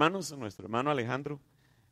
[0.00, 1.42] Hermanos, nuestro hermano Alejandro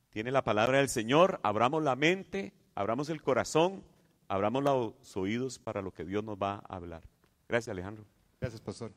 [0.09, 1.41] tiene la palabra del Señor.
[1.43, 3.85] Abramos la mente, abramos el corazón,
[4.29, 7.03] abramos los oídos para lo que Dios nos va a hablar.
[7.47, 8.07] Gracias, Alejandro.
[8.41, 8.95] Gracias, pastor.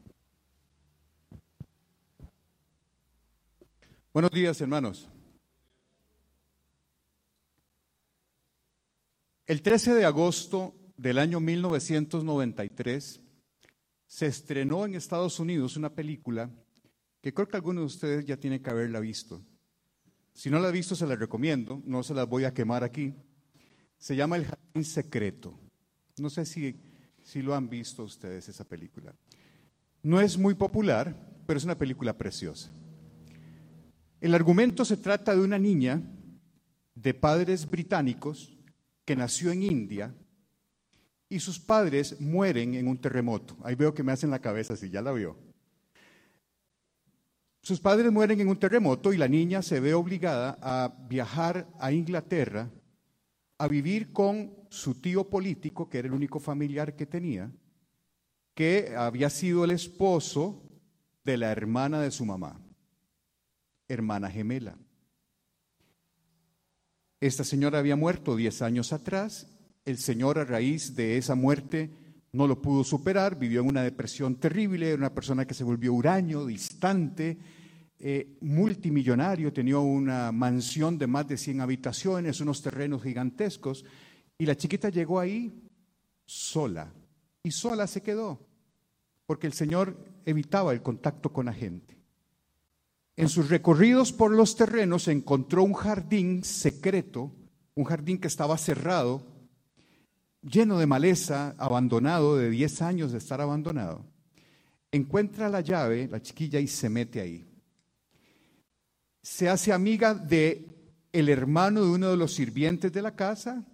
[4.14, 5.10] Buenos días, hermanos.
[9.46, 13.22] El 13 de agosto del año 1993
[14.08, 16.50] se estrenó en Estados Unidos una película
[17.22, 19.42] que creo que algunos de ustedes ya tienen que haberla visto.
[20.34, 23.14] Si no la ha visto, se la recomiendo, no se las voy a quemar aquí.
[23.98, 25.58] Se llama El Jardín Secreto.
[26.18, 26.76] No sé si,
[27.22, 29.14] si lo han visto ustedes esa película.
[30.02, 32.72] No es muy popular, pero es una película preciosa.
[34.20, 36.02] El argumento se trata de una niña
[36.96, 38.58] de padres británicos
[39.06, 40.16] que nació en India
[41.30, 43.58] y sus padres mueren en un terremoto.
[43.64, 45.51] Ahí veo que me hacen la cabeza si ya la vio.
[47.62, 51.92] Sus padres mueren en un terremoto y la niña se ve obligada a viajar a
[51.92, 52.70] Inglaterra
[53.60, 57.52] a vivir con su tío político, que era el único familiar que tenía,
[58.56, 60.64] que había sido el esposo
[61.24, 62.60] de la hermana de su mamá,
[63.88, 64.76] hermana gemela.
[67.20, 69.48] Esta señora había muerto 10 años atrás,
[69.86, 71.92] el señor a raíz de esa muerte
[72.34, 75.94] no lo pudo superar, vivió en una depresión terrible, era una persona que se volvió
[75.94, 77.38] huraño, distante,
[78.00, 83.86] eh, multimillonario, tenía una mansión de más de 100 habitaciones, unos terrenos gigantescos,
[84.38, 85.70] y la chiquita llegó ahí
[86.26, 86.94] sola,
[87.44, 88.48] y sola se quedó,
[89.26, 92.02] porque el Señor evitaba el contacto con la gente.
[93.18, 97.32] En sus recorridos por los terrenos encontró un jardín secreto,
[97.76, 99.31] un jardín que estaba cerrado,
[100.42, 104.06] lleno de maleza, abandonado, de 10 años de estar abandonado.
[104.92, 107.46] Encuentra la llave, la chiquilla, y se mete ahí.
[109.22, 110.68] Se hace amiga de
[111.12, 113.66] el hermano de uno de los sirvientes de la casa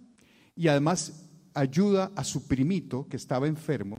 [0.54, 3.98] y además ayuda a su primito que estaba enfermo.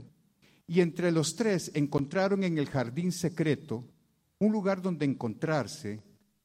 [0.66, 3.88] Y entre los tres encontraron en el jardín secreto
[4.38, 6.02] un lugar donde encontrarse,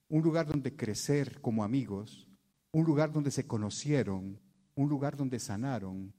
[0.09, 2.28] un lugar donde crecer como amigos,
[2.72, 4.39] un lugar donde se conocieron,
[4.75, 6.13] un lugar donde sanaron,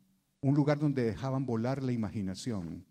[0.48, 2.84] un lugar donde dejaban volar la imaginación.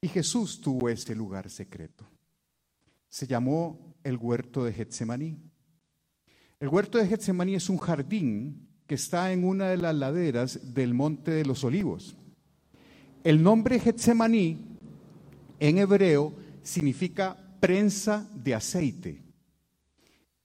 [0.00, 2.06] Y Jesús tuvo este lugar secreto.
[3.10, 5.38] Se llamó el huerto de Getsemaní.
[6.58, 10.94] El huerto de Getsemaní es un jardín que está en una de las laderas del
[10.94, 12.16] Monte de los Olivos.
[13.22, 14.78] El nombre Getsemaní
[15.60, 16.32] en hebreo
[16.62, 19.22] significa prensa de aceite.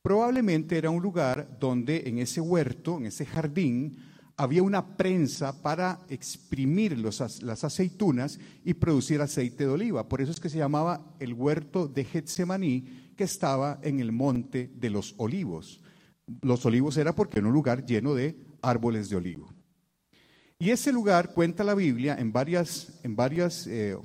[0.02, 3.97] Probablemente era un lugar donde en ese huerto, en ese jardín,
[4.38, 10.08] había una prensa para exprimir las aceitunas y producir aceite de oliva.
[10.08, 14.70] Por eso es que se llamaba el huerto de Getsemaní, que estaba en el monte
[14.75, 15.81] de los olivos.
[16.44, 19.52] Los olivos era porque era un lugar lleno de árboles de olivo.
[20.59, 23.98] Y ese lugar cuenta la Biblia en varias, en varias eh,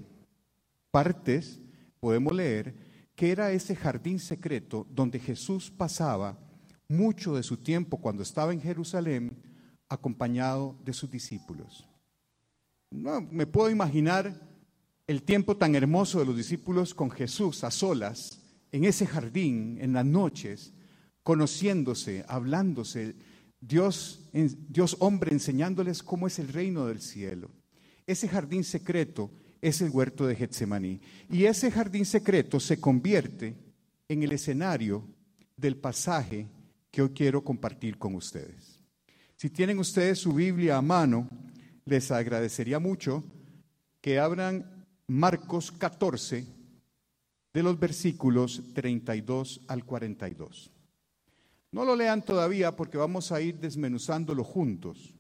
[0.91, 1.61] partes,
[2.01, 2.75] podemos leer,
[3.15, 6.39] que era ese jardín secreto donde Jesús pasaba
[6.89, 9.52] mucho de su tiempo cuando estaba en Jerusalén
[9.93, 11.87] acompañado de sus discípulos.
[12.91, 14.41] No, me puedo imaginar
[15.07, 18.39] el tiempo tan hermoso de los discípulos con Jesús a solas,
[18.71, 20.73] en ese jardín, en las noches,
[21.23, 23.15] conociéndose, hablándose,
[23.61, 27.51] Dios, Dios hombre enseñándoles cómo es el reino del cielo.
[28.07, 31.01] Ese jardín secreto es el huerto de Getsemaní.
[31.31, 33.55] Y ese jardín secreto se convierte
[34.09, 35.07] en el escenario
[35.57, 36.49] del pasaje
[36.91, 38.72] que hoy quiero compartir con ustedes.
[39.43, 41.29] Si tienen ustedes su Biblia a mano,
[41.85, 43.25] les agradecería mucho
[44.01, 46.47] que abran Marcos 14
[47.53, 50.71] de los versículos 32 al 42.
[51.73, 55.13] No lo lean todavía porque vamos a ir desmenuzándolo juntos.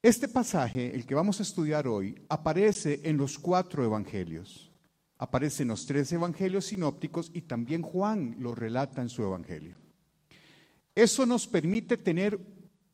[0.00, 4.70] Este pasaje, el que vamos a estudiar hoy, aparece en los cuatro evangelios.
[5.18, 9.74] Aparece en los tres evangelios sinópticos y también Juan lo relata en su evangelio.
[10.94, 12.38] Eso nos permite tener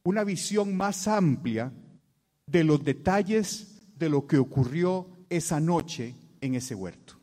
[0.04, 1.72] una visión más amplia
[2.46, 7.14] de los detalles de lo que ocurrió esa noche en ese huerto.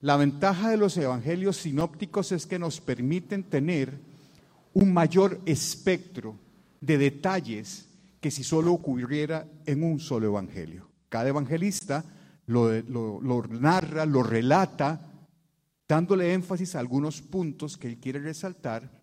[0.00, 4.00] La ventaja de los evangelios sinópticos es que nos permiten tener
[4.74, 6.36] un mayor espectro
[6.80, 7.88] de detalles
[8.20, 10.88] que si solo ocurriera en un solo evangelio.
[11.08, 12.04] Cada evangelista
[12.46, 12.70] lo,
[13.48, 15.08] narra, lo relata,
[15.88, 19.01] dándole énfasis a algunos puntos que él quiere resaltar.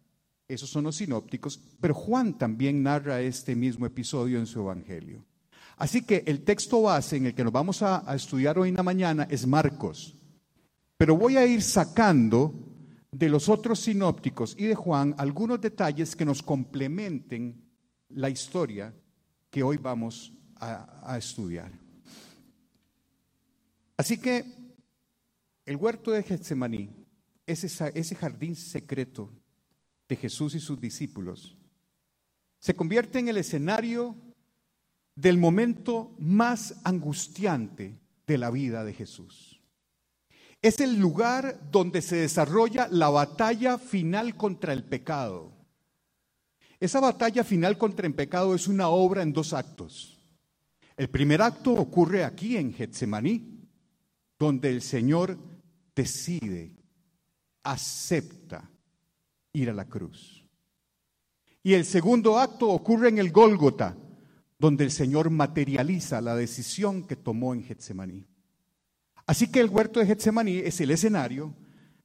[0.49, 5.23] Esos son los sinópticos, pero Juan también narra este mismo episodio en su evangelio.
[5.77, 8.81] Así que el texto base en el que nos vamos a, estudiar hoy en la
[8.81, 10.15] mañana es Marcos.
[10.97, 12.51] Pero voy a ir sacando
[13.11, 17.63] de los otros sinópticos y de Juan algunos detalles que nos complementen
[18.09, 18.91] la historia
[19.51, 21.71] que hoy vamos a, estudiar.
[23.95, 24.43] Así que
[25.63, 26.89] el huerto de Getsemaní
[27.45, 29.31] es ese jardín secreto
[30.09, 31.55] de Jesús y sus discípulos.
[32.57, 34.17] Se convierte en el escenario
[35.15, 39.61] del momento más angustiante de la vida de Jesús.
[40.61, 45.53] Es el lugar donde se desarrolla la batalla final contra el pecado.
[46.79, 50.17] Esa batalla final contra el pecado es una obra en dos actos.
[50.97, 53.67] El primer acto ocurre aquí en Getsemaní,
[54.37, 55.37] donde el Señor
[55.95, 56.75] decide,
[57.63, 58.69] acepta
[59.53, 60.45] ir a la cruz.
[61.63, 63.97] Y el segundo acto ocurre en el Gólgota,
[64.57, 68.25] donde el Señor materializa la decisión que tomó en Getsemaní.
[69.25, 71.53] Así que el huerto de Getsemaní es el escenario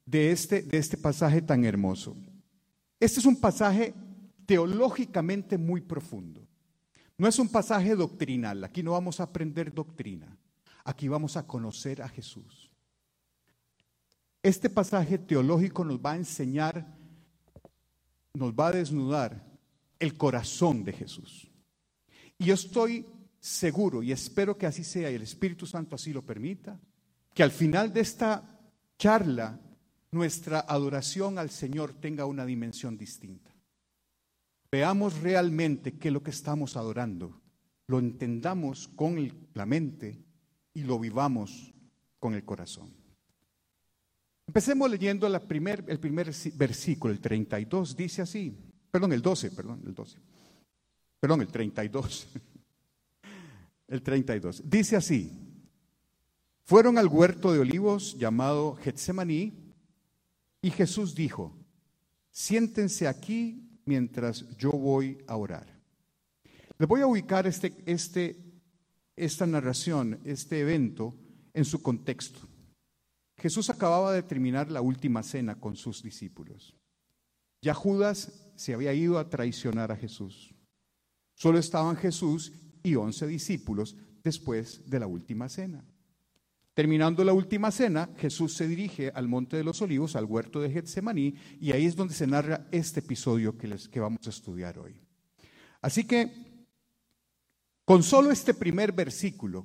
[0.05, 2.17] de este, de este pasaje tan hermoso.
[3.01, 3.95] Este es un pasaje
[4.47, 6.47] teológicamente muy profundo.
[7.17, 10.37] No es un pasaje doctrinal, aquí no vamos a aprender doctrina,
[10.85, 12.71] aquí vamos a conocer a Jesús.
[14.43, 16.94] Este pasaje teológico nos va a enseñar,
[18.35, 19.45] nos va a desnudar
[19.99, 21.51] el corazón de Jesús.
[22.39, 23.07] Y yo estoy
[23.41, 26.81] seguro y espero que así sea y el Espíritu Santo así lo permita,
[27.33, 28.61] que al final de esta
[28.99, 29.61] charla
[30.11, 33.55] nuestra adoración al Señor tenga una dimensión distinta.
[34.71, 37.41] Veamos realmente qué es lo que estamos adorando,
[37.87, 40.25] lo entendamos con la mente
[40.73, 41.73] y lo vivamos
[42.19, 43.04] con el corazón.
[44.47, 45.83] Empecemos leyendo el primer
[46.55, 48.57] versículo, el 32, dice así,
[48.91, 50.19] perdón, el 12, perdón, el 12
[51.25, 52.29] perdón, el 32.
[53.89, 54.63] El 32.
[54.69, 55.33] Dice así,
[56.65, 59.73] fueron al huerto de olivos llamado Getsemaní
[60.61, 61.57] y Jesús dijo,
[62.31, 65.67] siéntense aquí mientras yo voy a orar.
[66.77, 68.37] Les voy a ubicar este, este,
[69.17, 71.15] esta narración, este evento,
[71.55, 72.41] en su contexto.
[73.37, 76.75] Jesús acababa de terminar la última cena con sus discípulos.
[77.61, 80.55] Ya Judas se había ido a traicionar a Jesús.
[81.35, 82.53] Solo estaban Jesús
[82.83, 85.85] y once discípulos después de la última cena.
[86.75, 90.71] Terminando la última cena, Jesús se dirige al Monte de los Olivos, al huerto de
[90.71, 94.79] Getsemaní, y ahí es donde se narra este episodio que, les, que vamos a estudiar
[94.79, 95.01] hoy.
[95.81, 96.67] Así que,
[97.85, 99.65] con solo este primer versículo,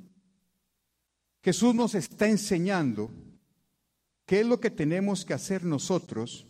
[1.42, 3.10] Jesús nos está enseñando
[4.30, 6.46] qué es lo que tenemos que hacer nosotros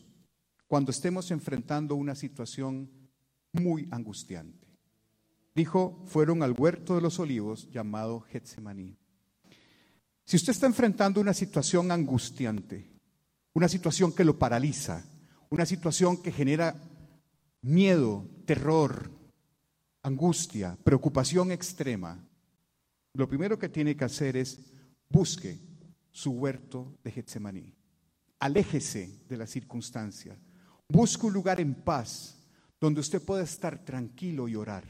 [0.68, 2.92] cuando estemos enfrentando una situación
[3.54, 4.68] muy angustiante.
[5.56, 8.98] Dijo, fueron al huerto de los olivos llamado Getsemaní.
[10.26, 12.92] Si usted está enfrentando una situación angustiante,
[13.54, 15.06] una situación que lo paraliza,
[15.50, 16.76] una situación que genera
[17.62, 19.10] miedo, terror,
[20.04, 22.28] angustia, preocupación extrema,
[23.14, 24.60] lo primero que tiene que hacer es
[25.08, 25.69] busque
[26.12, 27.74] su huerto de Getsemaní.
[28.40, 30.38] Aléjese de la circunstancia.
[30.88, 32.40] Busque un lugar en paz
[32.80, 34.86] donde usted pueda estar tranquilo y orar.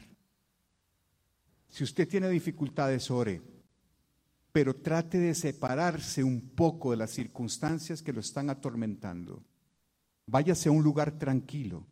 [1.68, 3.42] Si usted tiene dificultades, ore,
[4.52, 9.44] pero trate de separarse un poco de las circunstancias que lo están atormentando.
[10.26, 11.86] Váyase a un lugar tranquilo,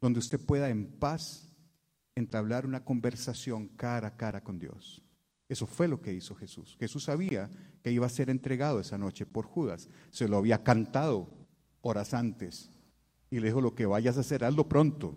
[0.00, 1.48] donde usted pueda en paz
[2.14, 5.02] entablar una conversación cara a cara con Dios.
[5.48, 6.76] Eso fue lo que hizo Jesús.
[6.78, 7.50] Jesús sabía
[7.82, 9.88] que iba a ser entregado esa noche por Judas.
[10.10, 11.28] Se lo había cantado
[11.80, 12.70] horas antes.
[13.30, 15.16] Y le dijo, lo que vayas a hacer, hazlo pronto.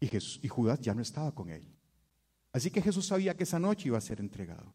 [0.00, 1.66] Y, y Judas ya no estaba con él.
[2.52, 4.74] Así que Jesús sabía que esa noche iba a ser entregado.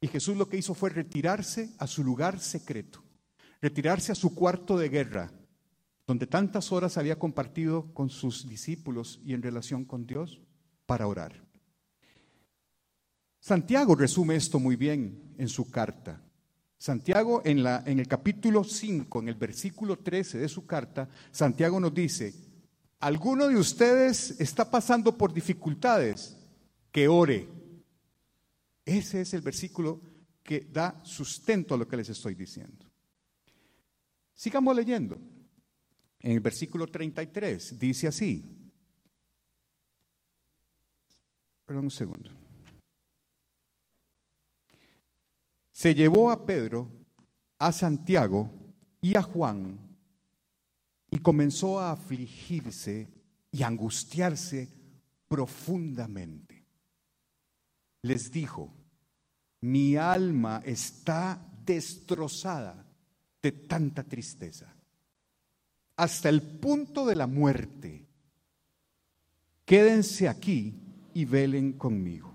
[0.00, 3.02] Y Jesús lo que hizo fue retirarse a su lugar secreto,
[3.60, 5.32] retirarse a su cuarto de guerra,
[6.06, 10.40] donde tantas horas había compartido con sus discípulos y en relación con Dios,
[10.86, 11.45] para orar.
[13.46, 16.20] Santiago resume esto muy bien en su carta.
[16.76, 21.78] Santiago en, la, en el capítulo 5, en el versículo 13 de su carta, Santiago
[21.78, 22.34] nos dice,
[22.98, 26.36] ¿alguno de ustedes está pasando por dificultades?
[26.90, 27.46] que ore.
[28.84, 30.00] Ese es el versículo
[30.42, 32.84] que da sustento a lo que les estoy diciendo.
[34.34, 35.20] Sigamos leyendo.
[36.18, 38.44] En el versículo 33 dice así.
[41.64, 42.45] Perdón un segundo.
[45.76, 46.88] Se llevó a Pedro,
[47.58, 48.50] a Santiago
[49.02, 49.78] y a Juan
[51.10, 53.08] y comenzó a afligirse
[53.52, 54.70] y angustiarse
[55.28, 56.46] profundamente
[58.06, 58.72] les dijo,
[59.62, 62.86] mi alma está destrozada
[63.42, 64.72] de tanta tristeza.
[65.98, 68.06] hasta el punto de la muerte.
[69.64, 70.74] Quédense aquí
[71.14, 72.25] y velen conmigo.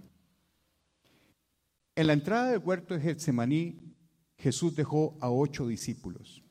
[1.95, 3.79] En la entrada del huerto de Getsemaní,
[4.37, 6.43] Jesús dejó a ocho discípulos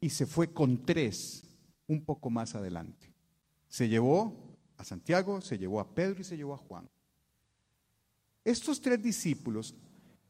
[0.00, 1.44] y se fue con tres
[1.86, 3.12] un poco más adelante.
[3.68, 6.88] Se llevó a Santiago, se llevó a Pedro y se llevó a Juan.
[8.44, 9.74] Estos tres discípulos,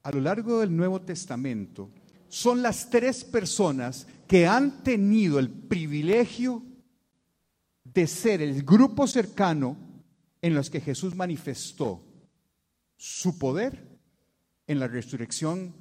[0.02, 1.90] a lo largo del Nuevo Testamento,
[2.28, 6.62] son las tres personas que han tenido el privilegio
[7.84, 9.76] de ser el grupo cercano
[10.40, 12.02] en los que Jesús manifestó
[12.96, 13.93] su poder
[14.66, 15.74] en la resurrección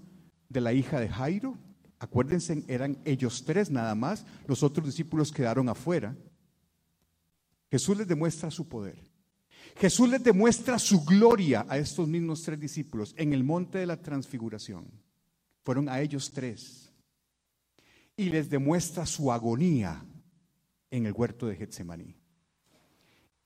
[0.50, 1.58] de la hija de Jairo.
[2.00, 6.16] Acuérdense, eran ellos tres nada más, los otros discípulos quedaron afuera.
[7.72, 9.00] Jesús les demuestra su poder.
[9.78, 14.02] Jesús les demuestra su gloria a estos mismos tres discípulos en el monte de la
[14.02, 14.86] transfiguración.
[15.64, 16.92] Fueron a ellos tres.
[18.16, 20.06] Y les demuestra su agonía
[20.92, 22.16] en el huerto de Getsemaní.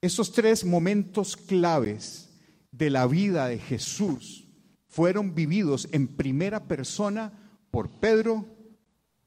[0.01, 2.29] Esos tres momentos claves
[2.71, 4.46] de la vida de Jesús
[4.87, 7.31] fueron vividos en primera persona
[7.71, 8.45] por Pedro,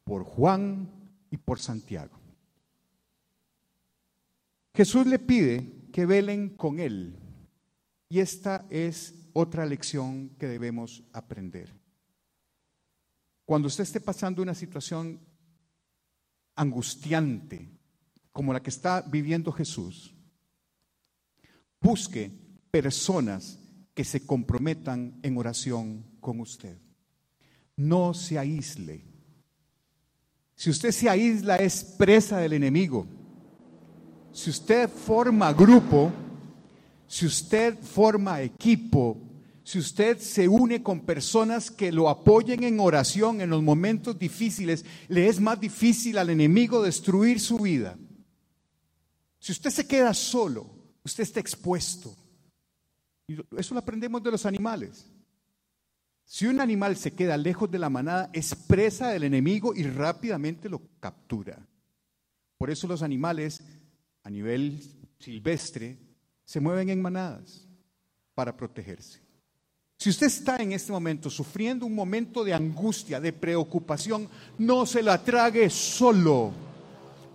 [0.05, 0.91] por Juan
[1.31, 2.19] y por Santiago.
[4.75, 7.17] Jesús le pide que velen con Él.
[8.09, 11.73] Y esta es otra lección que debemos aprender.
[13.45, 15.21] Cuando usted esté pasando una situación
[16.57, 17.69] angustiante
[18.33, 20.15] como la que está viviendo Jesús,
[21.81, 22.31] busque
[22.71, 23.60] personas
[24.01, 26.79] que se comprometan en oración con usted.
[27.77, 29.05] No se aísle.
[30.55, 33.07] Si usted se aísla es presa del enemigo.
[34.33, 36.11] Si usted forma grupo,
[37.07, 39.19] si usted forma equipo,
[39.65, 44.87] si usted se une con personas que lo apoyen en oración en los momentos difíciles,
[45.09, 47.99] le es más difícil al enemigo destruir su vida.
[49.39, 50.71] Si usted se queda solo,
[51.05, 52.17] usted está expuesto.
[53.57, 55.11] Eso lo aprendemos de los animales.
[56.25, 60.69] Si un animal se queda lejos de la manada, es presa del enemigo y rápidamente
[60.69, 61.59] lo captura.
[62.57, 63.61] Por eso los animales
[64.23, 64.81] a nivel
[65.19, 65.99] silvestre
[66.45, 67.67] se mueven en manadas
[68.35, 69.21] para protegerse.
[69.97, 75.03] Si usted está en este momento sufriendo un momento de angustia, de preocupación, no se
[75.03, 76.53] la trague solo.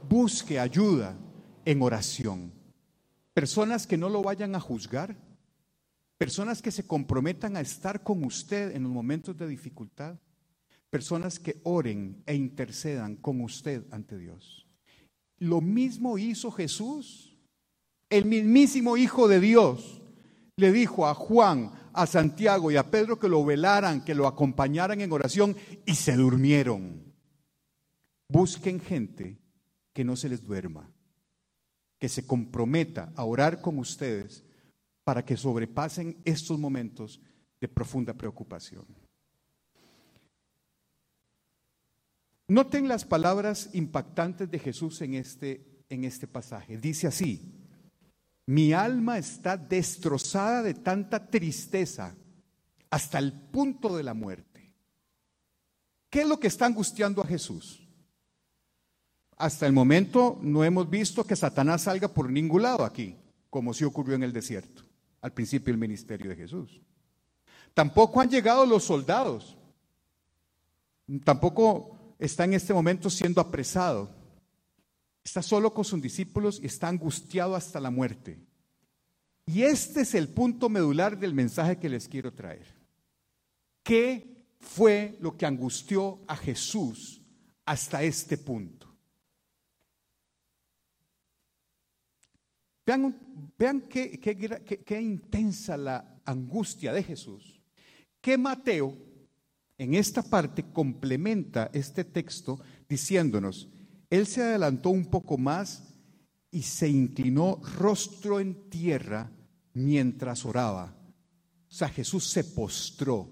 [0.10, 1.16] Busque ayuda
[1.64, 2.52] en oración.
[3.34, 5.16] Personas que no lo vayan a juzgar,
[6.18, 10.18] personas que se comprometan a estar con usted en los momentos de dificultad,
[10.90, 14.68] personas que oren e intercedan con usted ante Dios.
[15.40, 17.38] Lo mismo hizo Jesús.
[18.10, 20.02] El mismísimo Hijo de Dios
[20.56, 25.02] le dijo a Juan, a Santiago y a Pedro que lo velaran, que lo acompañaran
[25.02, 25.56] en oración
[25.86, 27.14] y se durmieron.
[28.30, 29.38] Busquen gente
[29.92, 30.90] que no se les duerma,
[32.00, 34.46] que se comprometa a orar con ustedes
[35.06, 37.22] para que sobrepasen estos momentos
[37.62, 38.86] de profunda preocupación.
[42.48, 46.78] Noten las palabras impactantes de Jesús en este, en este pasaje.
[46.78, 47.56] Dice así,
[48.48, 52.16] mi alma está destrozada de tanta tristeza
[52.90, 54.74] hasta el punto de la muerte.
[56.10, 57.88] ¿Qué es lo que está angustiando a Jesús?
[59.38, 63.18] Hasta el momento no hemos visto que Satanás salga por ningún lado aquí,
[63.50, 64.85] como sí ocurrió en el desierto,
[65.26, 66.80] al principio del ministerio de Jesús.
[67.74, 69.58] Tampoco han llegado los soldados.
[71.24, 74.12] Tampoco está en este momento siendo apresado.
[75.24, 78.38] Está solo con sus discípulos y está angustiado hasta la muerte.
[79.48, 82.68] Y este es el punto medular del mensaje que les quiero traer.
[83.82, 87.24] ¿Qué fue lo que angustió a Jesús
[87.66, 88.95] hasta este punto?
[92.86, 93.16] Vean,
[93.58, 97.62] vean qué, qué intensa la angustia de Jesús.
[98.22, 98.96] Que Mateo
[99.78, 103.70] en esta parte complementa este texto diciéndonos,
[104.10, 105.84] Él se adelantó un poco más
[106.52, 109.32] y se inclinó rostro en tierra
[109.74, 110.96] mientras oraba.
[111.70, 113.30] O sea, Jesús se postró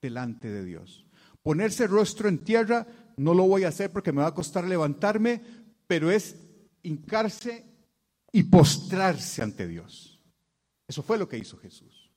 [0.00, 1.06] delante de Dios.
[1.42, 2.86] Ponerse rostro en tierra
[3.18, 5.42] no lo voy a hacer porque me va a costar levantarme,
[5.86, 6.36] pero es
[6.82, 7.66] hincarse
[8.32, 10.18] y postrarse ante Dios.
[10.88, 12.10] Eso fue lo que hizo Jesús.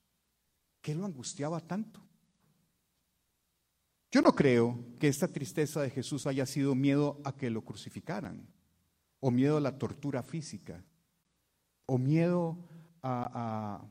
[0.80, 2.00] ¿Qué lo angustiaba tanto?
[4.10, 8.48] Yo no creo que esta tristeza de Jesús haya sido miedo a que lo crucificaran,
[9.20, 10.82] o miedo a la tortura física,
[11.84, 12.58] o miedo
[13.02, 13.84] a...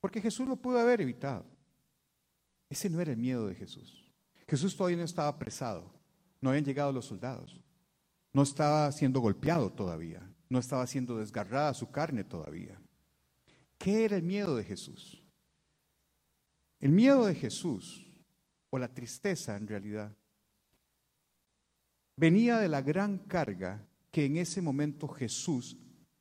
[0.00, 1.46] Porque Jesús lo pudo haber evitado.
[2.68, 4.12] Ese no era el miedo de Jesús.
[4.46, 5.92] Jesús todavía no estaba apresado,
[6.40, 7.60] no habían llegado los soldados,
[8.32, 12.80] no estaba siendo golpeado todavía, no estaba siendo desgarrada su carne todavía.
[13.78, 15.22] ¿Qué era el miedo de Jesús?
[16.80, 18.06] El miedo de Jesús,
[18.70, 20.16] o la tristeza en realidad,
[22.16, 25.76] venía de la gran carga que en ese momento Jesús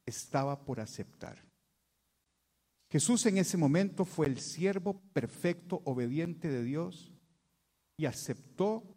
[0.05, 1.45] estaba por aceptar.
[2.89, 7.11] Jesús en ese momento fue el siervo perfecto, obediente de Dios
[7.97, 8.95] y aceptó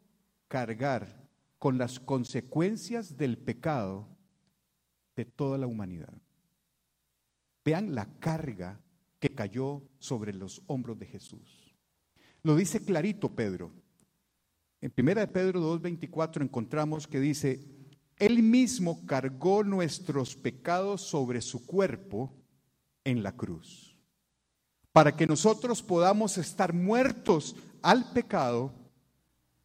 [0.49, 4.09] cargar con las consecuencias del pecado
[5.21, 6.15] de toda la humanidad.
[7.63, 8.81] Vean la carga
[9.19, 11.75] que cayó sobre los hombros de Jesús.
[12.43, 13.71] Lo dice clarito Pedro.
[14.81, 17.61] En 1 de Pedro 2.24 encontramos que dice,
[18.17, 22.33] Él mismo cargó nuestros pecados sobre su cuerpo
[23.05, 23.95] en la cruz,
[24.91, 28.73] para que nosotros podamos estar muertos al pecado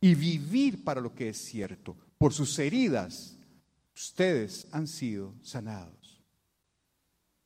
[0.02, 1.96] y vivir para lo que es cierto.
[2.18, 3.38] Por sus heridas,
[3.96, 6.22] ustedes han sido sanados.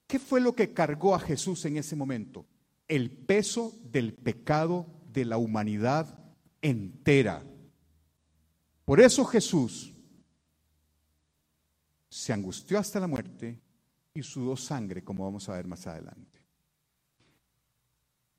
[0.07, 2.47] ¿Qué fue lo que cargó a Jesús en ese momento?
[2.87, 6.19] El peso del pecado de la humanidad
[6.61, 7.43] entera.
[8.85, 9.93] Por eso Jesús
[12.09, 13.61] se angustió hasta la muerte
[14.13, 16.38] y sudó sangre, como vamos a ver más adelante.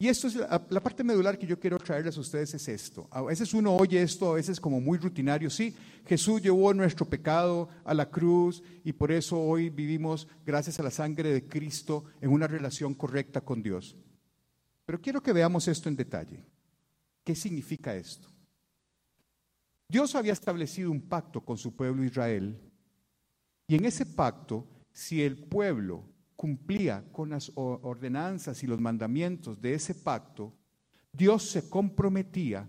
[0.00, 3.07] Y esto es la, parte medular que yo quiero traerles a ustedes es esto.
[3.11, 5.50] A veces uno oye esto, a veces como muy rutinario.
[5.50, 5.76] Sí,
[6.07, 10.90] Jesús llevó nuestro pecado a la cruz y por eso hoy vivimos, gracias a la
[10.90, 13.95] sangre de Cristo, en una relación correcta con Dios.
[14.87, 16.47] Pero quiero que veamos esto en detalle.
[17.23, 18.26] ¿Qué significa esto?
[19.87, 22.59] Dios había establecido un pacto con su pueblo Israel
[23.66, 26.07] y en ese pacto, si el pueblo
[26.40, 30.56] cumplía con las ordenanzas y los mandamientos de ese pacto,
[31.12, 32.66] Dios se comprometía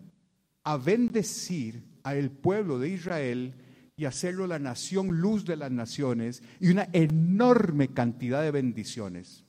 [0.66, 3.56] a bendecir a el pueblo de Israel
[3.96, 9.46] y hacerlo la nación luz de las naciones y una enorme cantidad de bendiciones.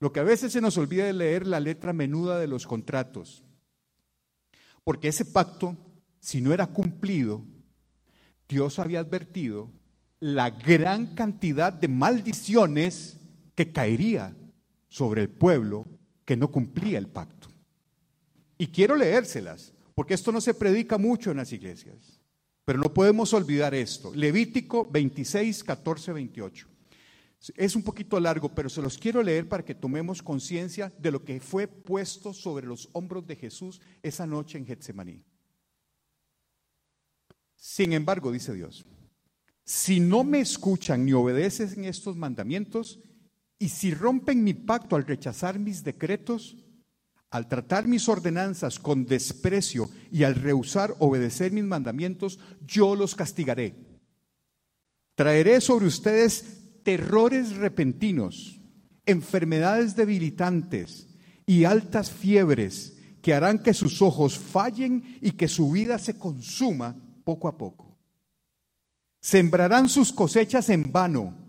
[0.00, 3.44] Lo que a veces se nos olvida de leer la letra menuda de los contratos,
[4.82, 5.76] porque ese pacto,
[6.18, 7.44] si no era cumplido,
[8.48, 9.70] Dios había advertido
[10.18, 13.15] la gran cantidad de maldiciones
[13.56, 14.36] que caería
[14.88, 15.86] sobre el pueblo
[16.24, 17.48] que no cumplía el pacto.
[18.58, 22.20] Y quiero leérselas, porque esto no se predica mucho en las iglesias.
[22.64, 24.14] Pero no podemos olvidar esto.
[24.14, 26.68] Levítico 26, 14, 28.
[27.54, 31.24] Es un poquito largo, pero se los quiero leer para que tomemos conciencia de lo
[31.24, 35.22] que fue puesto sobre los hombros de Jesús esa noche en Getsemaní.
[37.54, 38.84] Sin embargo, dice Dios,
[39.64, 43.00] si no me escuchan ni obedecen estos mandamientos,
[43.58, 46.56] y si rompen mi pacto al rechazar mis decretos,
[47.30, 53.74] al tratar mis ordenanzas con desprecio y al rehusar obedecer mis mandamientos, yo los castigaré.
[55.14, 58.60] Traeré sobre ustedes terrores repentinos,
[59.06, 61.08] enfermedades debilitantes
[61.46, 66.94] y altas fiebres que harán que sus ojos fallen y que su vida se consuma
[67.24, 67.98] poco a poco.
[69.20, 71.45] Sembrarán sus cosechas en vano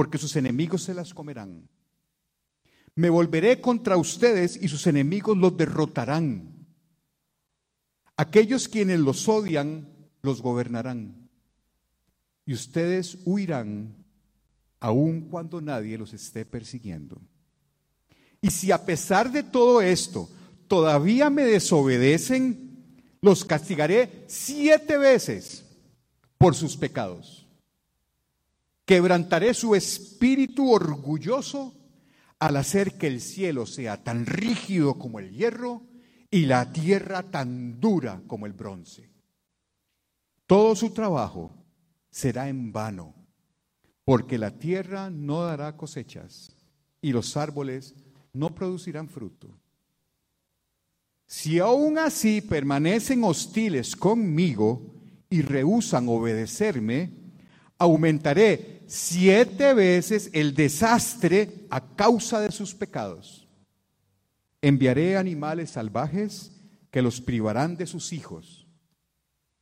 [0.00, 1.68] porque sus enemigos se las comerán.
[2.94, 6.66] Me volveré contra ustedes y sus enemigos los derrotarán.
[8.16, 9.86] Aquellos quienes los odian
[10.22, 11.28] los gobernarán.
[12.46, 13.94] Y ustedes huirán
[14.80, 17.20] aun cuando nadie los esté persiguiendo.
[18.40, 20.30] Y si a pesar de todo esto
[20.66, 25.66] todavía me desobedecen, los castigaré siete veces
[26.38, 27.39] por sus pecados.
[28.90, 31.72] Quebrantaré su espíritu orgulloso
[32.40, 35.84] al hacer que el cielo sea tan rígido como el hierro
[36.28, 39.08] y la tierra tan dura como el bronce.
[40.44, 41.54] Todo su trabajo
[42.10, 43.14] será en vano,
[44.04, 46.56] porque la tierra no dará cosechas
[47.00, 47.94] y los árboles
[48.32, 49.56] no producirán fruto.
[51.28, 54.82] Si aún así permanecen hostiles conmigo
[55.30, 57.19] y rehusan obedecerme,
[57.80, 63.48] aumentaré siete veces el desastre a causa de sus pecados.
[64.60, 66.52] Enviaré animales salvajes
[66.90, 68.68] que los privarán de sus hijos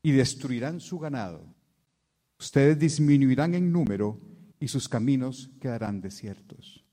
[0.03, 1.45] y destruirán su ganado.
[2.41, 4.21] Ustedes disminuirán en número
[4.59, 6.85] y sus caminos quedarán desiertos.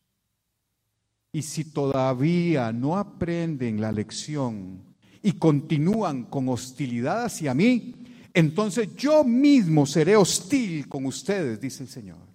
[1.31, 4.83] Y si todavía no aprenden la lección
[5.23, 7.95] y continúan con hostilidad hacia mí,
[8.35, 12.27] entonces yo mismo seré hostil con ustedes, dice el Señor.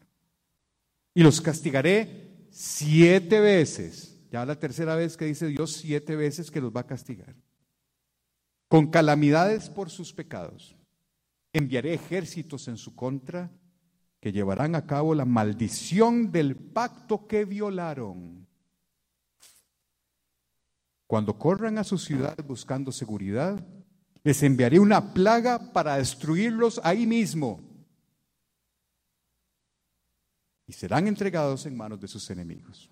[1.13, 4.17] Y los castigaré siete veces.
[4.33, 7.37] Ya la tercera vez que dice Dios siete veces que los va a castigar.
[8.67, 10.75] Con calamidades por sus pecados.
[11.53, 13.51] Enviaré ejércitos en su contra
[14.21, 18.47] que llevarán a cabo la maldición del pacto que violaron.
[21.07, 23.63] Cuando corran a su ciudad buscando seguridad,
[24.23, 27.61] les enviaré una plaga para destruirlos ahí mismo.
[30.67, 32.91] Y serán entregados en manos de sus enemigos.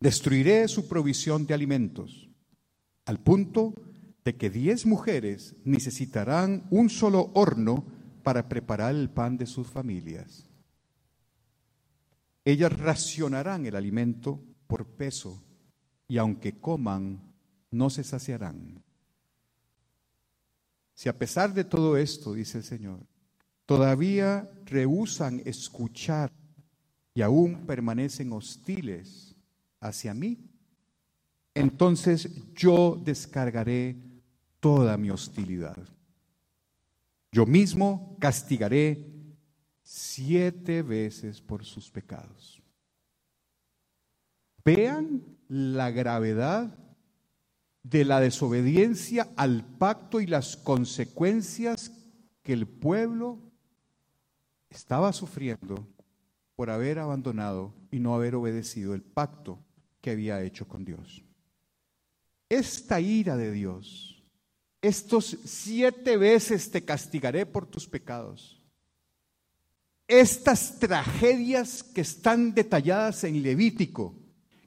[0.00, 2.28] Destruiré su provisión de alimentos,
[3.04, 3.74] al punto
[4.24, 7.84] de que diez mujeres necesitarán un solo horno
[8.22, 10.48] para preparar el pan de sus familias.
[12.44, 15.42] Ellas racionarán el alimento por peso
[16.06, 17.34] y aunque coman,
[17.70, 18.82] no se saciarán.
[20.98, 23.06] Si a pesar de todo esto, dice el Señor,
[23.66, 26.32] todavía rehusan escuchar
[27.14, 29.36] y aún permanecen hostiles
[29.78, 30.50] hacia mí,
[31.54, 33.96] entonces yo descargaré
[34.58, 35.78] toda mi hostilidad.
[37.30, 39.06] Yo mismo castigaré
[39.84, 42.60] siete veces por sus pecados.
[44.64, 46.76] Vean la gravedad
[47.82, 51.92] de la desobediencia al pacto y las consecuencias
[52.42, 53.38] que el pueblo
[54.70, 55.88] estaba sufriendo
[56.56, 59.64] por haber abandonado y no haber obedecido el pacto
[60.00, 61.24] que había hecho con Dios.
[62.48, 64.24] Esta ira de Dios,
[64.80, 68.62] estos siete veces te castigaré por tus pecados,
[70.06, 74.14] estas tragedias que están detalladas en Levítico,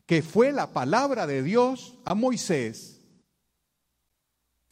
[0.05, 3.00] que fue la palabra de Dios a Moisés,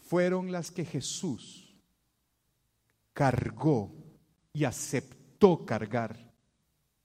[0.09, 1.71] fueron las que Jesús
[3.13, 3.93] cargó
[4.51, 6.33] y aceptó cargar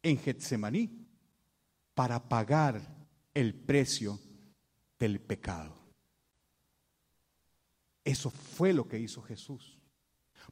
[0.02, 1.06] en Getsemaní
[1.92, 2.80] para pagar
[3.34, 4.18] el precio
[4.98, 5.76] del pecado.
[8.02, 9.78] Eso fue lo que hizo Jesús.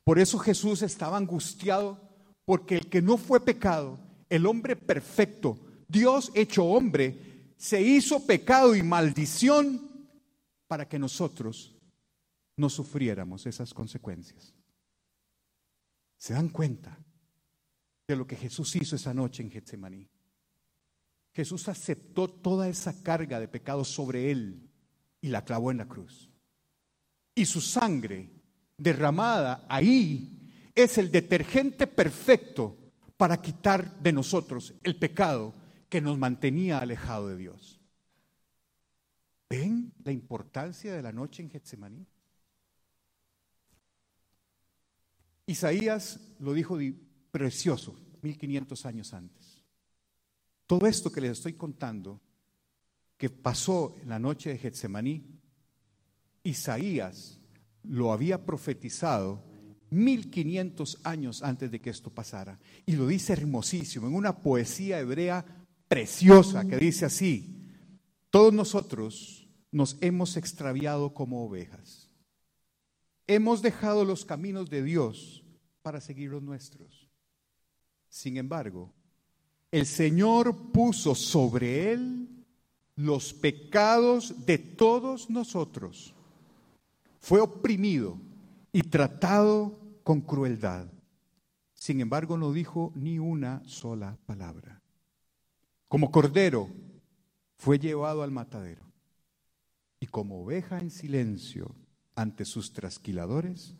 [0.04, 2.06] Por eso Jesús estaba angustiado,
[2.44, 8.76] porque el que no fue pecado, el hombre perfecto, Dios hecho hombre, se hizo pecado
[8.76, 10.06] y maldición
[10.66, 11.78] para que nosotros
[12.56, 14.54] no sufriéramos esas consecuencias.
[16.18, 16.98] ¿Se dan cuenta
[18.06, 20.08] de lo que Jesús hizo esa noche en Getsemaní?
[21.32, 24.70] Jesús aceptó toda esa carga de pecado sobre él
[25.20, 26.30] y la clavó en la cruz.
[27.34, 28.30] Y su sangre
[28.76, 32.76] derramada ahí es el detergente perfecto
[33.16, 35.54] para quitar de nosotros el pecado
[35.88, 37.80] que nos mantenía alejado de Dios.
[39.48, 42.06] ¿Ven la importancia de la noche en Getsemaní?
[45.46, 46.78] Isaías lo dijo
[47.30, 49.64] precioso, 1500 años antes.
[50.66, 52.20] Todo esto que les estoy contando,
[53.16, 55.24] que pasó en la noche de Getsemaní,
[56.44, 57.38] Isaías
[57.82, 59.42] lo había profetizado
[59.90, 62.58] 1500 años antes de que esto pasara.
[62.86, 65.44] Y lo dice hermosísimo, en una poesía hebrea
[65.88, 67.58] preciosa que dice así,
[68.30, 72.01] todos nosotros nos hemos extraviado como ovejas.
[73.34, 75.42] Hemos dejado los caminos de Dios
[75.80, 77.08] para seguir los nuestros.
[78.10, 78.92] Sin embargo,
[79.70, 82.28] el Señor puso sobre él
[82.94, 86.14] los pecados de todos nosotros.
[87.20, 88.18] Fue oprimido
[88.70, 90.88] y tratado con crueldad.
[91.72, 94.82] Sin embargo, no dijo ni una sola palabra.
[95.88, 96.68] Como cordero,
[97.56, 98.84] fue llevado al matadero.
[100.00, 101.74] Y como oveja en silencio
[102.14, 103.74] ante sus trasquiladores,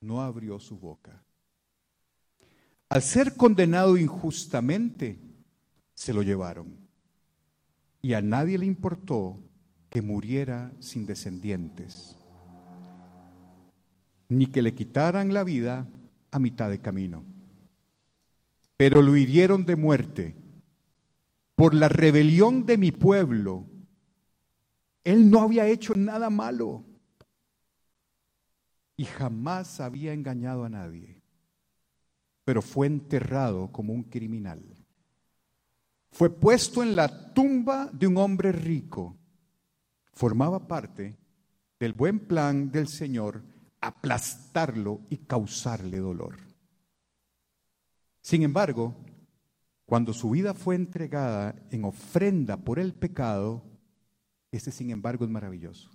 [0.00, 1.22] no abrió su boca.
[2.88, 5.18] Al ser condenado injustamente,
[5.94, 6.76] se lo llevaron.
[8.00, 9.42] Y a nadie le importó
[9.90, 12.16] que muriera sin descendientes,
[14.28, 15.88] ni que le quitaran la vida
[16.30, 17.24] a mitad de camino.
[18.76, 20.36] Pero lo hirieron de muerte
[21.56, 23.66] por la rebelión de mi pueblo.
[25.02, 26.84] Él no había hecho nada malo
[28.96, 31.22] y jamás había engañado a nadie,
[32.44, 34.62] pero fue enterrado como un criminal.
[36.10, 39.16] Fue puesto en la tumba de un hombre rico.
[40.12, 41.18] Formaba parte
[41.78, 43.42] del buen plan del Señor
[43.80, 46.38] aplastarlo y causarle dolor.
[48.22, 48.96] Sin embargo,
[49.84, 53.62] cuando su vida fue entregada en ofrenda por el pecado,
[54.50, 55.90] este sin embargo es maravilloso.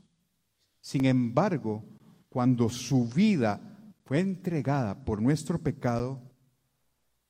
[0.79, 1.83] Sin embargo,
[2.31, 3.59] cuando su vida
[4.05, 6.21] fue entregada por nuestro pecado,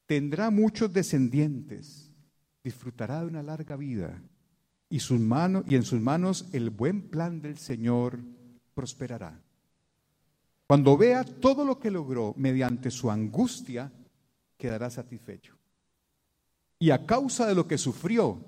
[0.05, 2.13] tendrá muchos descendientes,
[2.63, 4.21] disfrutará de una larga vida
[4.89, 8.19] y, sus manos, y en sus manos el buen plan del Señor
[8.75, 9.41] prosperará.
[10.67, 13.91] Cuando vea todo lo que logró mediante su angustia,
[14.55, 15.57] quedará satisfecho.
[16.77, 18.45] Y a causa de lo que sufrió,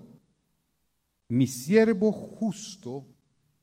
[1.29, 3.07] mi siervo justo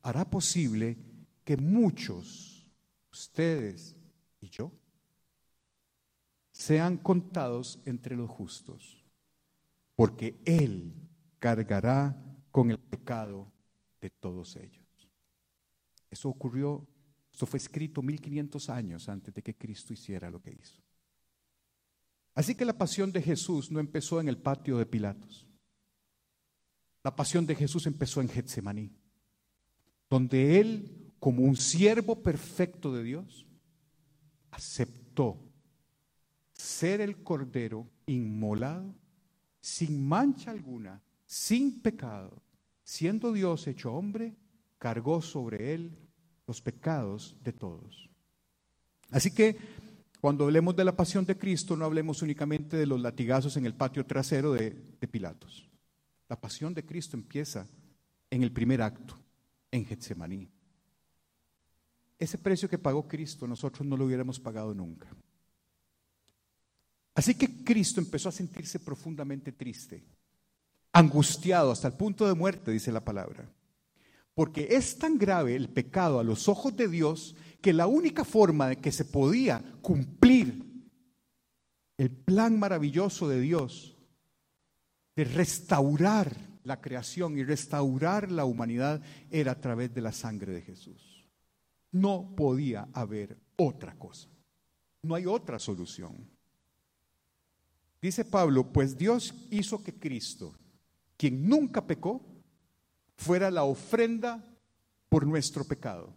[0.02, 0.98] hará posible
[1.44, 2.49] que muchos,
[3.10, 3.96] ustedes
[4.40, 4.72] y yo,
[6.52, 9.04] sean contados entre los justos,
[9.96, 10.94] porque Él
[11.38, 12.16] cargará
[12.50, 13.50] con el pecado
[14.00, 14.84] de todos ellos.
[16.10, 16.86] Eso ocurrió,
[17.32, 20.82] esto fue escrito 1500 años antes de que Cristo hiciera lo que hizo.
[22.34, 25.46] Así que la pasión de Jesús no empezó en el patio de Pilatos.
[27.02, 28.92] La pasión de Jesús empezó en Getsemaní,
[30.08, 33.46] donde Él, como un siervo perfecto de Dios,
[34.50, 35.38] aceptó
[36.52, 38.94] ser el cordero inmolado,
[39.60, 42.42] sin mancha alguna, sin pecado,
[42.82, 44.34] siendo Dios hecho hombre,
[44.78, 45.96] cargó sobre él
[46.46, 48.08] los pecados de todos.
[49.10, 49.56] Así que
[50.20, 53.74] cuando hablemos de la pasión de Cristo, no hablemos únicamente de los latigazos en el
[53.74, 54.70] patio trasero de,
[55.10, 55.68] Pilatos.
[56.28, 57.66] La pasión de Cristo empieza
[58.30, 59.18] en el primer acto,
[59.70, 60.48] en Getsemaní.
[62.20, 65.08] Ese precio que pagó Cristo nosotros no lo hubiéramos pagado nunca.
[67.14, 70.04] Así que Cristo empezó a sentirse profundamente triste,
[70.92, 73.50] angustiado hasta el punto de muerte, dice la palabra.
[74.34, 78.68] Porque es tan grave el pecado a los ojos de Dios que la única forma
[78.68, 80.62] de que se podía cumplir
[81.96, 83.96] el plan maravilloso de Dios
[85.16, 90.60] de restaurar la creación y restaurar la humanidad era a través de la sangre de
[90.60, 91.09] Jesús.
[91.92, 94.28] No podía haber otra cosa.
[95.02, 96.28] No hay otra solución.
[98.00, 100.54] Dice Pablo, pues Dios hizo que Cristo,
[101.16, 102.24] quien nunca pecó,
[103.16, 104.42] fuera la ofrenda
[105.10, 106.16] por nuestro pecado,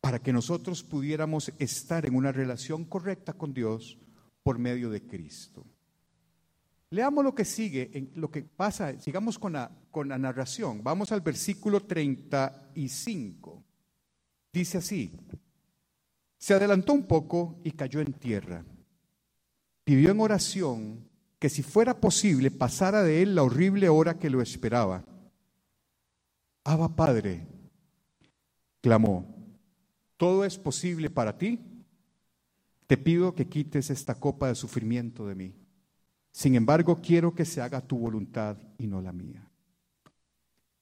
[0.00, 3.98] para que nosotros pudiéramos estar en una relación correcta con Dios
[4.42, 5.66] por medio de Cristo.
[6.90, 10.82] Leamos lo que sigue, en lo que pasa, sigamos con la, con la narración.
[10.82, 13.62] Vamos al versículo 35.
[14.58, 15.12] Dice así,
[16.36, 18.64] se adelantó un poco y cayó en tierra
[19.88, 24.42] pidió en oración que si fuera posible pasara de él la horrible hora que lo
[24.42, 25.02] esperaba.
[26.62, 27.46] Abba Padre,
[28.82, 29.34] clamó,
[30.18, 31.58] todo es posible para ti.
[32.86, 35.54] Te pido que quites esta copa de sufrimiento de mí.
[36.32, 39.47] Sin embargo, quiero que se haga tu voluntad y no la mía.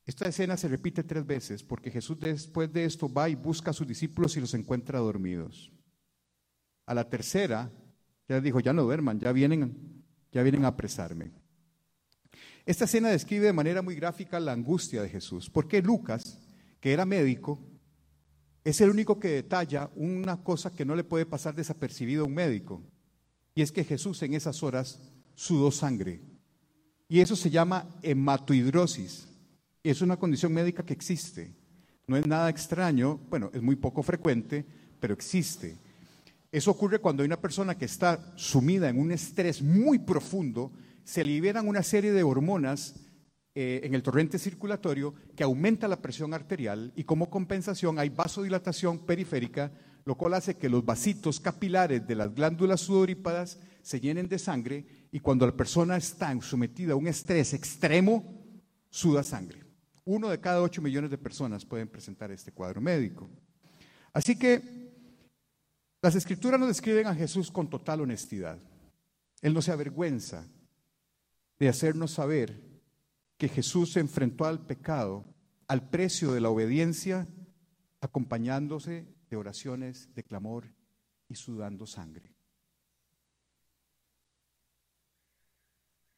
[0.06, 3.74] Esta escena se repite tres veces porque Jesús después de esto va y busca a
[3.74, 5.72] sus discípulos y los encuentra dormidos.
[6.86, 7.72] A la tercera,
[8.28, 11.32] ya dijo, ya no duerman, ya vienen, ya vienen a apresarme.
[12.64, 16.38] Esta escena describe de manera muy gráfica la angustia de Jesús, porque Lucas,
[16.80, 17.60] que era médico,
[18.64, 22.34] es el único que detalla una cosa que no le puede pasar desapercibido a un
[22.34, 22.82] médico,
[23.54, 25.00] y es que Jesús en esas horas
[25.34, 26.20] sudó sangre.
[27.08, 29.28] Y eso se llama hematohidrosis.
[29.90, 31.54] Es una condición médica que existe.
[32.08, 34.66] No es nada extraño, bueno, es muy poco frecuente,
[34.98, 35.76] pero existe.
[36.50, 40.72] Eso ocurre cuando hay una persona que está sumida en un estrés muy profundo,
[41.04, 42.96] se liberan una serie de hormonas
[43.54, 49.06] eh, en el torrente circulatorio que aumenta la presión arterial y como compensación hay vasodilatación
[49.06, 49.70] periférica,
[50.04, 54.84] lo cual hace que los vasitos capilares de las glándulas sudorípadas se llenen de sangre
[55.12, 58.42] y cuando la persona está sometida a un estrés extremo,
[58.90, 59.65] suda sangre.
[60.06, 63.28] Uno de cada ocho millones de personas pueden presentar este cuadro médico.
[64.12, 64.62] Así que
[66.00, 68.58] las escrituras nos describen a Jesús con total honestidad.
[69.42, 70.46] Él no se avergüenza
[71.58, 72.58] de hacernos saber
[73.36, 75.24] que Jesús se enfrentó al pecado
[75.68, 77.26] al precio de la obediencia,
[78.00, 80.72] acompañándose de oraciones de clamor
[81.28, 82.32] y sudando sangre.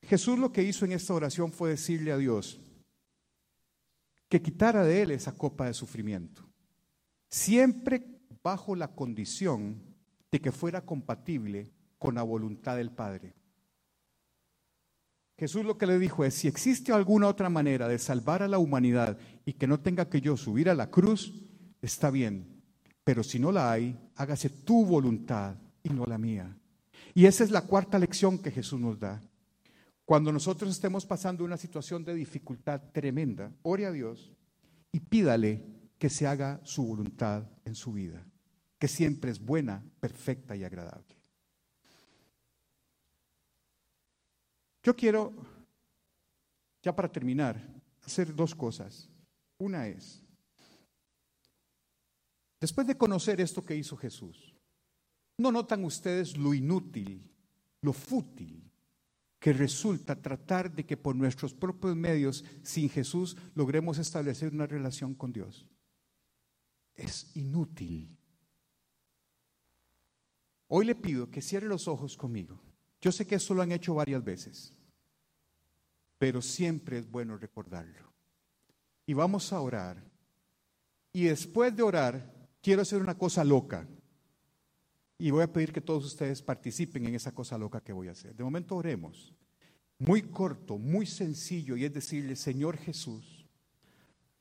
[0.02, 2.60] Jesús lo que hizo en esta oración fue decirle a Dios
[4.28, 6.48] que quitara de él esa copa de sufrimiento.
[7.28, 8.04] Siempre
[8.42, 9.82] bajo la condición
[10.30, 13.34] de que fuera compatible con la voluntad del Padre.
[15.38, 18.58] Jesús lo que le dijo es, si existe alguna otra manera de salvar a la
[18.58, 21.32] humanidad y que no tenga que yo subir a la cruz,
[21.80, 22.62] está bien,
[23.04, 26.56] pero si no la hay, hágase tu voluntad y no la mía.
[27.14, 29.22] Y esa es la cuarta lección que Jesús nos da.
[30.08, 34.32] Cuando nosotros estemos pasando una situación de dificultad tremenda, ore a Dios
[34.90, 35.62] y pídale
[35.98, 38.26] que se haga su voluntad en su vida,
[38.78, 41.14] que siempre es buena, perfecta y agradable.
[44.82, 45.34] Yo quiero,
[46.82, 47.62] ya para terminar,
[48.02, 49.10] hacer dos cosas.
[49.58, 50.24] Una es,
[52.58, 54.54] Después de conocer esto que hizo Jesús,
[55.36, 57.30] ¿no notan ustedes lo inútil,
[57.82, 58.67] lo fútil
[59.38, 65.14] que resulta tratar de que por nuestros propios medios, sin Jesús, logremos establecer una relación
[65.14, 65.66] con Dios?
[66.94, 68.16] Es inútil.
[70.66, 72.60] Hoy le pido que cierre los ojos conmigo.
[73.00, 74.74] Yo sé que esto lo han hecho varias veces,
[76.18, 78.12] pero siempre es bueno recordarlo.
[79.06, 80.02] Y vamos a orar.
[81.12, 83.88] Y después de orar, quiero hacer una cosa loca.
[85.18, 88.12] Y voy a pedir que todos ustedes participen en esa cosa loca que voy a
[88.12, 88.36] hacer.
[88.36, 89.34] De momento oremos.
[89.98, 93.44] Muy corto, muy sencillo, y es decirle, Señor Jesús,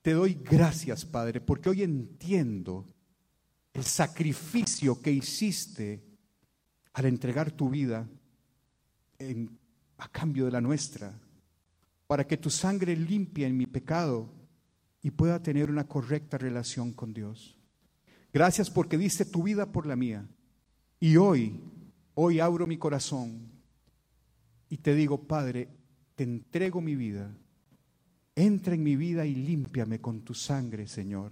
[0.03, 2.85] te doy gracias, Padre, porque hoy entiendo
[3.73, 6.03] el sacrificio que hiciste
[6.93, 8.07] al entregar tu vida
[9.97, 11.19] a cambio de la nuestra,
[12.05, 14.31] para que tu sangre limpie en mi pecado
[15.01, 17.57] y pueda tener una correcta relación con Dios.
[18.31, 20.27] Gracias porque diste tu vida por la mía.
[20.99, 21.59] Y hoy,
[22.15, 23.51] hoy abro mi corazón
[24.69, 25.69] y te digo, Padre,
[26.15, 27.31] te entrego mi vida.
[28.35, 31.31] Entra en mi vida y límpiame con tu sangre, Señor.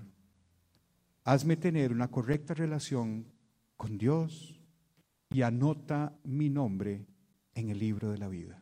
[1.24, 3.26] Hazme tener una correcta relación
[3.78, 4.60] con Dios
[5.32, 7.06] y anota mi nombre
[7.56, 8.62] en el libro de la vida.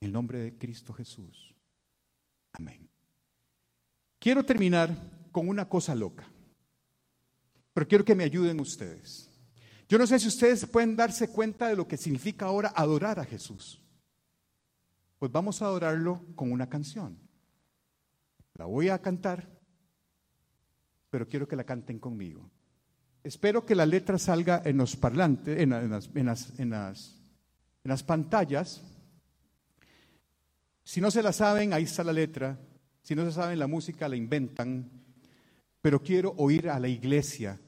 [0.00, 1.54] En el nombre de Cristo Jesús.
[2.52, 2.88] Amén.
[4.18, 4.94] Quiero terminar
[5.32, 6.28] con una cosa loca,
[7.72, 9.29] pero quiero que me ayuden ustedes.
[9.90, 13.24] Yo no sé si ustedes pueden darse cuenta de lo que significa ahora adorar a
[13.24, 13.82] Jesús.
[15.18, 17.18] Pues vamos a adorarlo con una canción.
[18.54, 19.48] La voy a cantar,
[21.10, 22.48] pero quiero que la canten conmigo.
[23.24, 26.08] Espero que la letra salga en los parlantes, en, las,
[26.56, 28.84] en las pantallas.
[30.84, 32.60] Si no se la saben, ahí está la letra.
[33.02, 34.88] Si no se saben la música, la inventan.
[35.82, 37.58] Pero quiero oír a la iglesia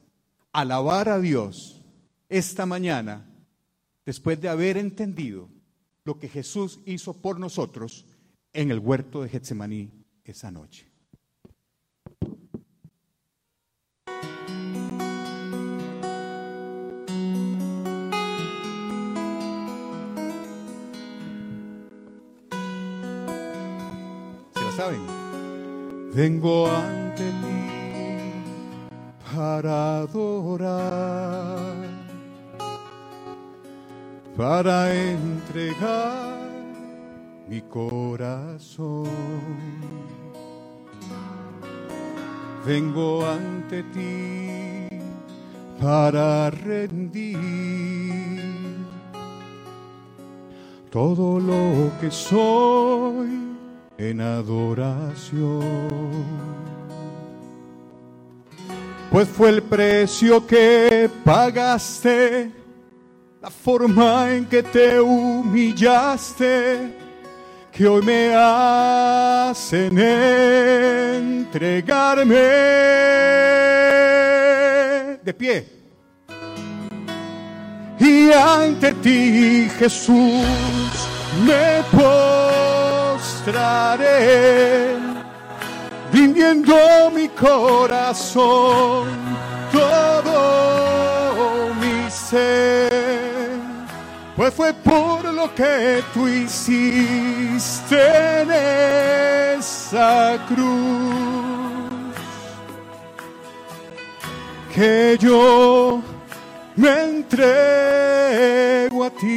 [0.52, 1.82] alabar a Dios
[2.33, 3.29] esta mañana,
[4.07, 5.51] después de haber entendido
[6.05, 8.07] lo que Jesús hizo por nosotros
[8.55, 9.90] en el huerto de Getsemaní
[10.25, 10.88] esa noche.
[24.55, 25.03] ¿Se la saben?
[26.14, 27.68] Vengo ante ti
[29.35, 32.01] para adorar
[34.42, 36.35] para entregar
[37.48, 39.07] mi corazón.
[42.66, 44.88] Vengo ante ti
[45.81, 47.38] para rendir
[50.90, 53.38] todo lo que soy
[53.96, 55.62] en adoración.
[59.12, 62.62] Pues fue el precio que pagaste
[63.42, 66.94] la forma en que te humillaste,
[67.72, 72.35] que hoy me hacen entregarme
[75.24, 75.66] de pie.
[77.98, 80.46] Y ante ti, Jesús,
[81.44, 81.83] me
[83.18, 84.94] postraré,
[86.12, 86.76] rindiendo
[87.12, 89.09] mi corazón,
[89.72, 92.91] todo mi ser
[94.42, 97.96] pues fue por lo que tú hiciste
[98.40, 98.50] en
[99.57, 100.66] esa cruz
[104.74, 106.02] que yo
[106.74, 107.44] me entrego
[109.05, 109.28] a ti.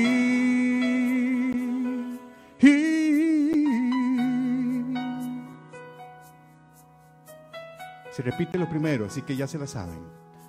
[8.10, 10.00] Se repite lo primero, así que ya se la saben.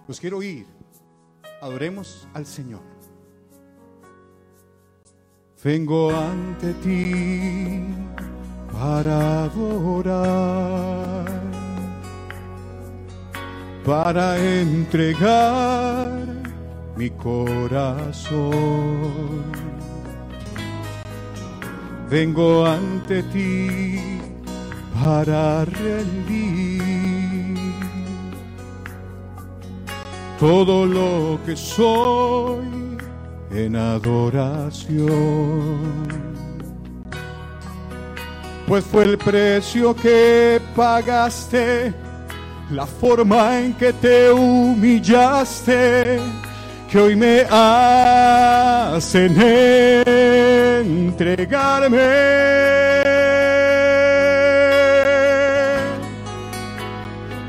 [0.08, 0.66] Los quiero oír.
[1.60, 2.95] Adoremos al Señor.
[5.66, 7.82] Vengo ante ti
[8.72, 11.26] para adorar,
[13.84, 16.06] para entregar
[16.96, 18.30] mi corazón.
[22.08, 24.20] Vengo ante ti
[25.02, 26.78] para rendir
[30.38, 32.85] todo lo que soy
[33.56, 35.06] en adoración.
[38.66, 41.94] Pues fue el precio que pagaste,
[42.70, 46.18] la forma en que te humillaste,
[46.90, 49.40] que hoy me hacen
[50.80, 52.26] entregarme.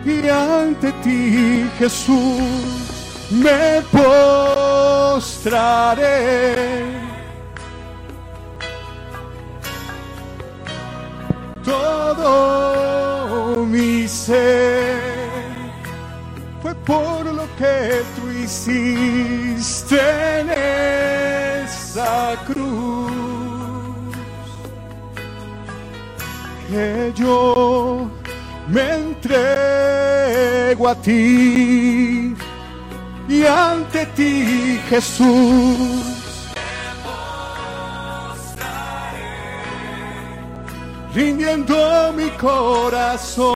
[0.05, 2.96] Y ante ti, Jesús,
[3.29, 3.81] me
[5.11, 6.85] postraré.
[11.63, 15.01] Todo mi ser
[16.61, 19.99] fue por lo que tú hiciste
[20.39, 20.49] en
[21.65, 23.11] esa cruz.
[26.69, 28.09] Que yo
[28.67, 32.26] me entrego a ti
[33.27, 36.17] y ante ti, Jesús.
[41.17, 43.55] rindiendo mi corazón.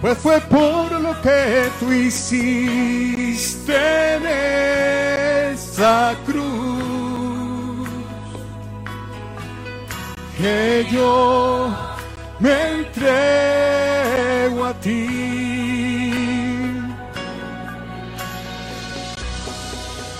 [0.00, 3.74] Pues fue por lo que tú hiciste
[4.14, 4.26] en
[5.54, 7.88] esa cruz
[10.36, 11.68] que yo
[12.40, 13.77] me entrego
[14.74, 15.08] ti.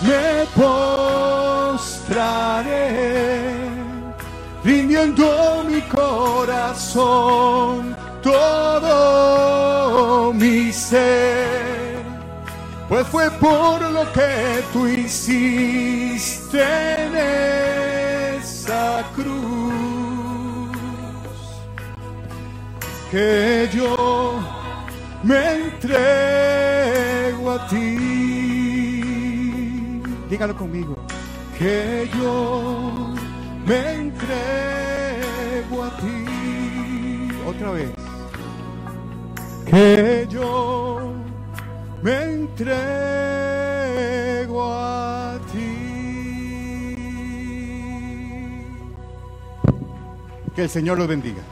[0.01, 0.47] Me
[1.75, 3.51] postraré,
[4.65, 11.99] rindiendo mi corazón, todo mi ser.
[12.89, 17.17] Pues fue por lo que tú hiciste en
[18.39, 19.58] esa cruz
[23.11, 24.39] que yo
[25.23, 27.97] me entrego a ti.
[30.29, 30.97] Dígalo conmigo.
[31.59, 33.15] Que yo
[33.67, 36.25] me entrego a ti.
[37.47, 37.91] Otra vez.
[39.65, 41.13] Que yo
[42.03, 43.49] me entrego
[44.73, 45.75] a ti.
[50.55, 51.43] Que el Señor los bendiga.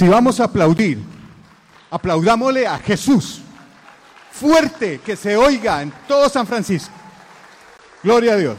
[0.00, 0.98] Si vamos a aplaudir,
[1.90, 3.42] aplaudámosle a Jesús.
[4.32, 6.94] Fuerte, que se oiga en todo San Francisco.
[8.02, 8.56] Gloria a Dios.